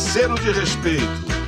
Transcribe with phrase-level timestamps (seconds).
[0.00, 1.39] Parceiro de Respeito.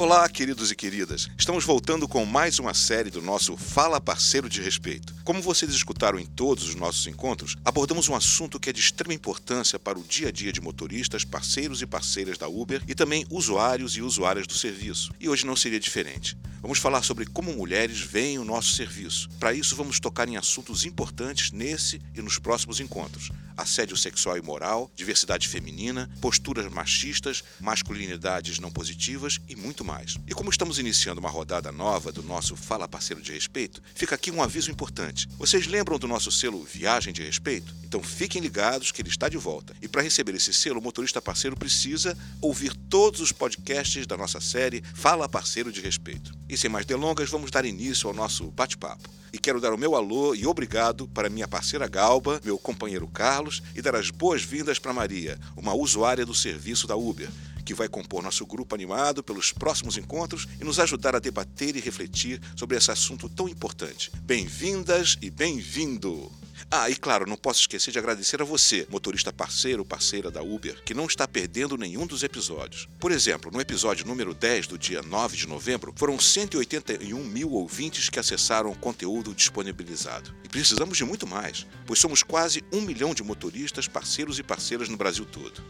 [0.00, 1.28] Olá, queridos e queridas.
[1.36, 5.14] Estamos voltando com mais uma série do nosso Fala Parceiro de Respeito.
[5.22, 9.12] Como vocês escutaram em todos os nossos encontros, abordamos um assunto que é de extrema
[9.12, 13.26] importância para o dia a dia de motoristas, parceiros e parceiras da Uber e também
[13.28, 15.12] usuários e usuárias do serviço.
[15.20, 16.34] E hoje não seria diferente.
[16.62, 19.30] Vamos falar sobre como mulheres veem o nosso serviço.
[19.38, 24.42] Para isso, vamos tocar em assuntos importantes nesse e nos próximos encontros: assédio sexual e
[24.42, 29.89] moral, diversidade feminina, posturas machistas, masculinidades não positivas e muito mais.
[30.26, 34.30] E como estamos iniciando uma rodada nova do nosso Fala Parceiro de Respeito, fica aqui
[34.30, 35.28] um aviso importante.
[35.36, 37.74] Vocês lembram do nosso selo Viagem de Respeito?
[37.82, 39.74] Então fiquem ligados que ele está de volta.
[39.82, 44.40] E para receber esse selo, o motorista parceiro precisa ouvir todos os podcasts da nossa
[44.40, 46.32] série Fala Parceiro de Respeito.
[46.48, 49.08] E sem mais delongas, vamos dar início ao nosso bate-papo.
[49.32, 53.62] E quero dar o meu alô e obrigado para minha parceira Galba, meu companheiro Carlos
[53.76, 57.28] e dar as boas-vindas para Maria, uma usuária do serviço da Uber,
[57.70, 61.80] que vai compor nosso grupo animado pelos próximos encontros e nos ajudar a debater e
[61.80, 64.10] refletir sobre esse assunto tão importante.
[64.24, 66.32] Bem-vindas e bem-vindo!
[66.68, 70.42] Ah, e claro, não posso esquecer de agradecer a você, motorista parceiro ou parceira da
[70.42, 72.88] Uber, que não está perdendo nenhum dos episódios.
[72.98, 78.08] Por exemplo, no episódio número 10 do dia 9 de novembro, foram 181 mil ouvintes
[78.10, 80.34] que acessaram o conteúdo disponibilizado.
[80.42, 84.88] E precisamos de muito mais, pois somos quase um milhão de motoristas, parceiros e parceiras
[84.88, 85.62] no Brasil todo.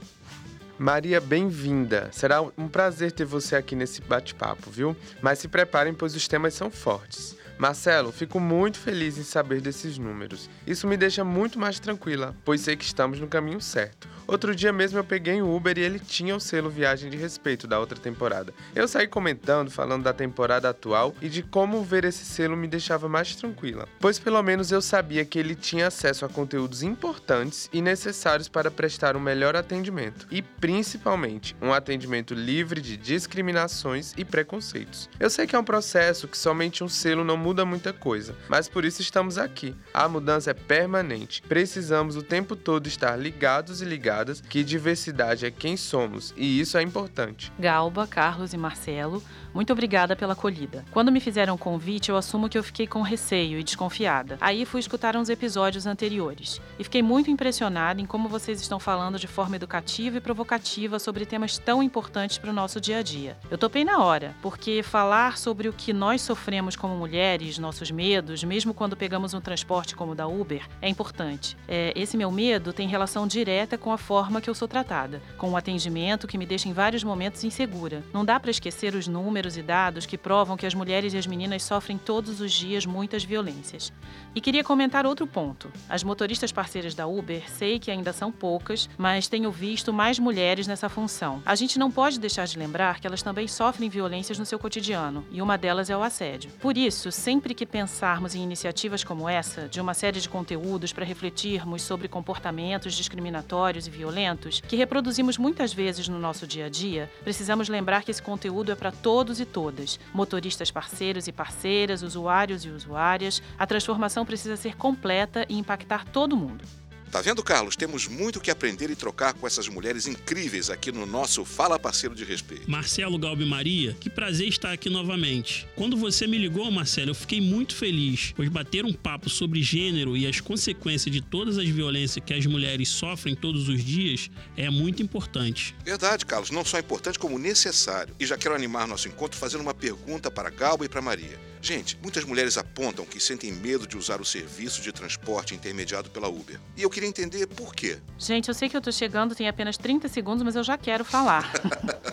[0.83, 2.09] Maria, bem-vinda.
[2.11, 4.97] Será um prazer ter você aqui nesse bate-papo, viu?
[5.21, 7.37] Mas se preparem, pois os temas são fortes.
[7.61, 10.49] Marcelo, fico muito feliz em saber desses números.
[10.67, 14.09] Isso me deixa muito mais tranquila, pois sei que estamos no caminho certo.
[14.31, 17.67] Outro dia mesmo eu peguei um Uber e ele tinha o selo Viagem de Respeito
[17.67, 18.55] da outra temporada.
[18.77, 23.09] Eu saí comentando, falando da temporada atual e de como ver esse selo me deixava
[23.09, 27.83] mais tranquila, pois pelo menos eu sabia que ele tinha acesso a conteúdos importantes e
[27.83, 35.11] necessários para prestar um melhor atendimento e principalmente um atendimento livre de discriminações e preconceitos.
[35.19, 38.69] Eu sei que é um processo que somente um selo não muda muita coisa, mas
[38.69, 39.75] por isso estamos aqui.
[39.93, 41.43] A mudança é permanente.
[41.43, 46.79] Precisamos o tempo todo estar ligados e ligados que diversidade é quem somos e isso
[46.79, 47.53] é importante.
[47.59, 49.23] Galba, Carlos e Marcelo,
[49.55, 50.85] muito obrigada pela acolhida.
[50.91, 54.39] Quando me fizeram o convite, eu assumo que eu fiquei com receio e desconfiada.
[54.41, 59.19] Aí fui escutar uns episódios anteriores e fiquei muito impressionada em como vocês estão falando
[59.19, 63.37] de forma educativa e provocativa sobre temas tão importantes para o nosso dia a dia.
[63.51, 68.45] Eu topei na hora, porque falar sobre o que nós sofremos como mulheres, nossos medos,
[68.45, 71.57] mesmo quando pegamos um transporte como o da Uber, é importante.
[71.67, 75.49] É, esse meu medo tem relação direta com a forma que eu sou tratada, com
[75.49, 78.03] o um atendimento que me deixa em vários momentos insegura.
[78.13, 81.17] Não dá para esquecer os números números e dados que provam que as mulheres e
[81.17, 83.91] as meninas sofrem todos os dias muitas violências.
[84.35, 85.73] E queria comentar outro ponto.
[85.89, 90.67] As motoristas parceiras da Uber, sei que ainda são poucas, mas tenho visto mais mulheres
[90.67, 91.43] nessa função.
[91.47, 95.25] A gente não pode deixar de lembrar que elas também sofrem violências no seu cotidiano,
[95.31, 96.51] e uma delas é o assédio.
[96.61, 101.05] Por isso, sempre que pensarmos em iniciativas como essa, de uma série de conteúdos para
[101.05, 107.11] refletirmos sobre comportamentos discriminatórios e violentos, que reproduzimos muitas vezes no nosso dia a dia,
[107.25, 112.03] precisamos lembrar que esse conteúdo é para todos todos e todas, motoristas parceiros e parceiras,
[112.03, 113.41] usuários e usuárias.
[113.59, 116.65] A transformação precisa ser completa e impactar todo mundo.
[117.11, 117.75] Tá vendo, Carlos?
[117.75, 122.15] Temos muito que aprender e trocar com essas mulheres incríveis aqui no nosso Fala Parceiro
[122.15, 122.71] de Respeito.
[122.71, 125.67] Marcelo Galbi Maria, que prazer estar aqui novamente.
[125.75, 130.17] Quando você me ligou, Marcelo, eu fiquei muito feliz, pois bater um papo sobre gênero
[130.17, 134.71] e as consequências de todas as violências que as mulheres sofrem todos os dias é
[134.71, 135.75] muito importante.
[135.85, 136.53] Verdade, Carlos.
[136.53, 138.15] Não só importante, como necessário.
[138.21, 141.50] E já quero animar nosso encontro fazendo uma pergunta para Galba e para Maria.
[141.63, 146.29] Gente, muitas mulheres apontam que sentem medo de usar o serviço de transporte intermediado pela
[146.29, 146.59] Uber.
[146.77, 147.99] E eu queria entender por quê.
[148.19, 151.05] Gente, eu sei que eu tô chegando, tem apenas 30 segundos, mas eu já quero
[151.05, 151.53] falar.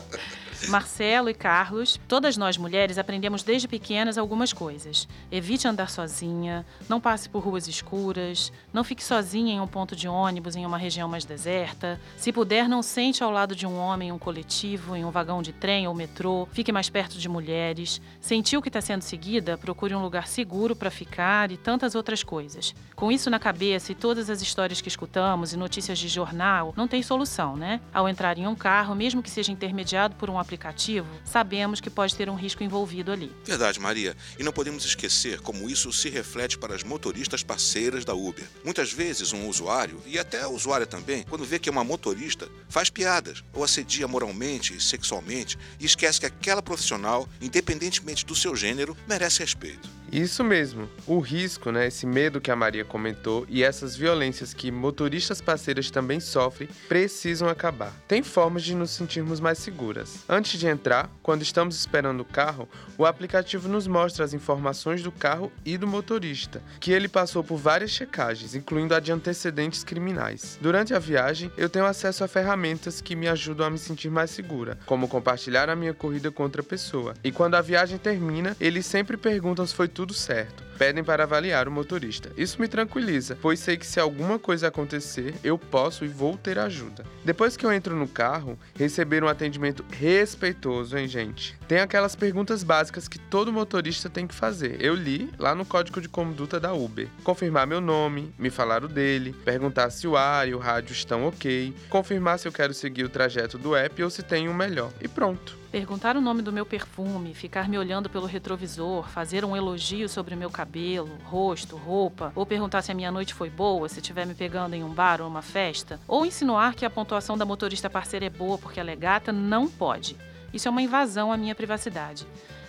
[0.69, 5.07] Marcelo e Carlos, todas nós mulheres aprendemos desde pequenas algumas coisas.
[5.31, 10.07] Evite andar sozinha, não passe por ruas escuras, não fique sozinha em um ponto de
[10.07, 11.99] ônibus em uma região mais deserta.
[12.17, 15.41] Se puder, não sente ao lado de um homem em um coletivo, em um vagão
[15.41, 16.47] de trem ou metrô.
[16.52, 18.02] Fique mais perto de mulheres.
[18.19, 19.58] Sentiu que está sendo seguida?
[19.58, 22.75] Procure um lugar seguro para ficar e tantas outras coisas.
[22.96, 26.87] Com isso na cabeça e todas as histórias que escutamos e notícias de jornal, não
[26.87, 27.79] tem solução, né?
[27.93, 31.89] Ao entrar em um carro, mesmo que seja intermediado por um aplicativo, aplicativo, sabemos que
[31.89, 33.31] pode ter um risco envolvido ali.
[33.45, 34.17] Verdade, Maria.
[34.37, 38.45] E não podemos esquecer como isso se reflete para as motoristas parceiras da Uber.
[38.65, 42.49] Muitas vezes um usuário, e até a usuária também, quando vê que é uma motorista,
[42.67, 48.55] faz piadas ou assedia moralmente e sexualmente e esquece que aquela profissional, independentemente do seu
[48.55, 49.97] gênero, merece respeito.
[50.11, 50.89] Isso mesmo.
[51.05, 55.91] O risco, né, esse medo que a Maria comentou e essas violências que motoristas parceiras
[55.91, 57.93] também sofrem precisam acabar.
[58.07, 60.19] Tem formas de nos sentirmos mais seguras.
[60.29, 65.11] Antes de entrar, quando estamos esperando o carro, o aplicativo nos mostra as informações do
[65.11, 70.59] carro e do motorista, que ele passou por várias checagens, incluindo a de antecedentes criminais.
[70.61, 74.29] Durante a viagem, eu tenho acesso a ferramentas que me ajudam a me sentir mais
[74.29, 77.16] segura, como compartilhar a minha corrida com outra pessoa.
[77.23, 80.66] E quando a viagem termina, eles sempre perguntam se foi tudo certo.
[80.78, 82.32] Pedem para avaliar o motorista.
[82.38, 86.59] Isso me tranquiliza, pois sei que se alguma coisa acontecer, eu posso e vou ter
[86.59, 87.03] ajuda.
[87.26, 91.58] Depois que eu entro no carro, receber um atendimento respeitoso, hein, gente?
[91.68, 94.78] Tem aquelas perguntas básicas que todo motorista tem que fazer.
[94.79, 97.08] Eu li lá no código de conduta da Uber.
[97.24, 101.26] Confirmar meu nome, me falar o dele, perguntar se o ar e o rádio estão
[101.26, 104.91] ok, confirmar se eu quero seguir o trajeto do app ou se tem um melhor.
[105.02, 105.56] E pronto.
[105.78, 110.35] Perguntar o nome do meu perfume, ficar me olhando pelo retrovisor, fazer um elogio sobre
[110.35, 114.34] meu cabelo, rosto, roupa, ou perguntar se a minha noite foi boa, se estiver me
[114.34, 118.26] pegando em um bar ou uma festa, ou insinuar que a pontuação da motorista parceira
[118.26, 120.18] é boa porque ela é gata, não pode.
[120.52, 122.26] Isso é uma invasão à minha privacidade.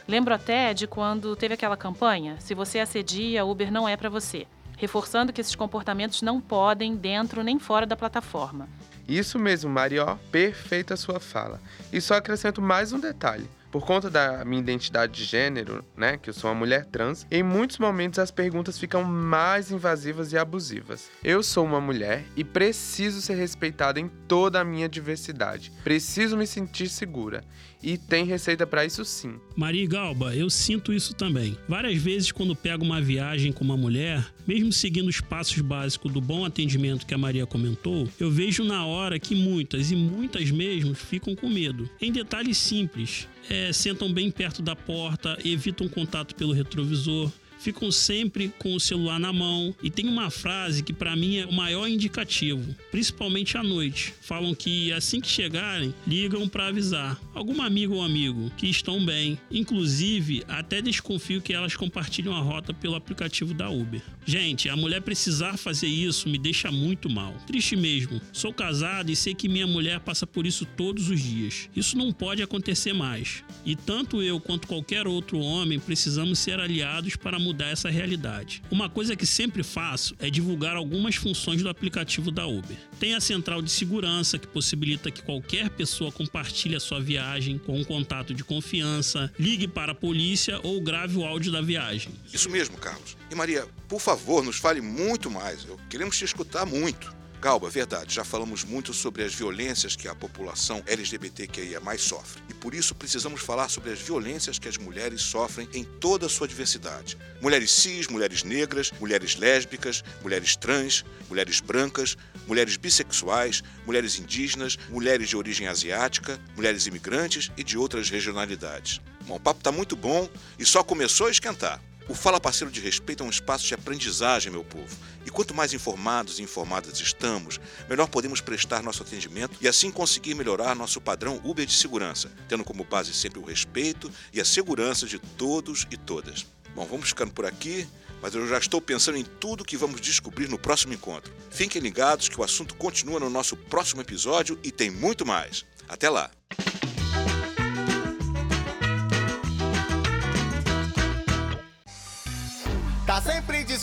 [0.07, 4.47] Lembro até de quando teve aquela campanha: se você assedia, Uber não é para você,
[4.77, 8.69] reforçando que esses comportamentos não podem dentro nem fora da plataforma.
[9.09, 11.61] Isso mesmo, Marió, perfeita sua fala.
[11.91, 13.49] E só acrescento mais um detalhe.
[13.71, 17.43] Por conta da minha identidade de gênero, né, que eu sou uma mulher trans, em
[17.43, 21.11] muitos momentos as perguntas ficam mais invasivas e abusivas.
[21.23, 25.71] Eu sou uma mulher e preciso ser respeitada em toda a minha diversidade.
[25.85, 27.45] Preciso me sentir segura.
[27.83, 29.39] E tem receita para isso sim.
[29.55, 31.57] Maria Galba, eu sinto isso também.
[31.69, 36.21] Várias vezes quando pego uma viagem com uma mulher, mesmo seguindo os passos básicos do
[36.21, 40.95] bom atendimento que a Maria comentou, eu vejo na hora que muitas e muitas mesmo
[40.95, 41.89] ficam com medo.
[42.01, 48.53] Em detalhes simples, é, sentam bem perto da porta, evitam contato pelo retrovisor, ficam sempre
[48.59, 51.87] com o celular na mão e tem uma frase que para mim é o maior
[51.89, 54.15] indicativo, principalmente à noite.
[54.21, 59.39] Falam que assim que chegarem, ligam para avisar alguma amiga ou amigo que estão bem.
[59.51, 64.03] Inclusive, até desconfio que elas compartilham a rota pelo aplicativo da Uber.
[64.25, 67.35] Gente, a mulher precisar fazer isso me deixa muito mal.
[67.47, 68.21] Triste mesmo.
[68.33, 71.69] Sou casado e sei que minha mulher passa por isso todos os dias.
[71.75, 73.43] Isso não pode acontecer mais.
[73.65, 78.63] E tanto eu quanto qualquer outro homem precisamos ser aliados para mudar essa realidade.
[78.71, 82.77] Uma coisa que sempre faço é divulgar algumas funções do aplicativo da Uber.
[83.01, 87.79] Tem a central de segurança que possibilita que qualquer pessoa compartilhe a sua viagem com
[87.79, 92.13] um contato de confiança, ligue para a polícia ou grave o áudio da viagem.
[92.33, 93.17] Isso mesmo, Carlos.
[93.31, 95.65] E Maria, por favor, nos fale muito mais.
[95.65, 97.18] Eu queremos te escutar muito.
[97.41, 102.43] Galba, verdade, já falamos muito sobre as violências que a população LGBTQIA sofre.
[102.49, 106.29] E por isso precisamos falar sobre as violências que as mulheres sofrem em toda a
[106.29, 107.17] sua diversidade.
[107.41, 115.29] Mulheres cis, mulheres negras, mulheres lésbicas, mulheres trans, mulheres brancas, mulheres bissexuais, mulheres indígenas, mulheres
[115.29, 119.01] de origem asiática, mulheres imigrantes e de outras regionalidades.
[119.29, 121.81] Bom, o papo está muito bom e só começou a esquentar.
[122.09, 124.97] O Fala Parceiro de Respeito é um espaço de aprendizagem, meu povo.
[125.27, 130.35] E quanto mais informados e informadas estamos, melhor podemos prestar nosso atendimento e assim conseguir
[130.35, 135.07] melhorar nosso padrão Uber de segurança, tendo como base sempre o respeito e a segurança
[135.07, 136.47] de todos e todas.
[136.75, 137.87] Bom, vamos ficando por aqui,
[138.23, 141.31] mas eu já estou pensando em tudo que vamos descobrir no próximo encontro.
[141.51, 145.67] Fiquem ligados que o assunto continua no nosso próximo episódio e tem muito mais.
[145.87, 146.38] Até lá!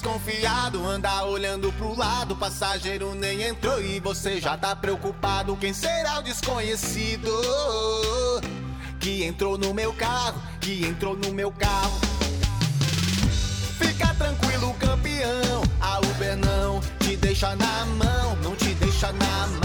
[0.06, 2.36] Desconfiado, anda olhando pro lado.
[2.36, 5.58] Passageiro nem entrou e você já tá preocupado.
[5.58, 7.32] Quem será o desconhecido
[9.00, 10.40] que entrou no meu carro?
[10.62, 12.00] Que entrou no meu carro?
[13.80, 15.64] Fica tranquilo, campeão.
[15.82, 19.65] A Uber não te deixa na mão, não te deixa na mão.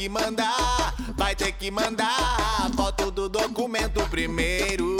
[0.00, 4.96] Que mandar, vai ter que mandar foto do documento primeiro.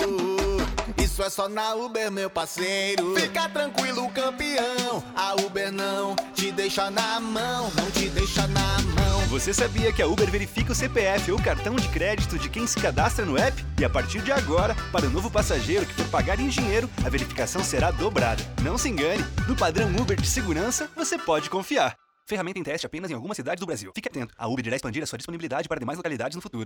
[1.02, 3.14] Isso é só na Uber, meu parceiro.
[3.14, 5.02] Fica tranquilo, campeão.
[5.16, 9.20] A Uber não te deixa na mão, não te deixa na mão.
[9.28, 12.78] Você sabia que a Uber verifica o CPF ou cartão de crédito de quem se
[12.78, 13.64] cadastra no app?
[13.78, 17.08] E a partir de agora, para o novo passageiro que for pagar em dinheiro, a
[17.08, 18.42] verificação será dobrada.
[18.62, 21.96] Não se engane, no padrão Uber de segurança, você pode confiar.
[22.30, 23.90] Ferramenta em teste apenas em algumas cidades do Brasil.
[23.92, 26.58] Fique atento, a Uber irá expandir a sua disponibilidade para demais localidades no futuro.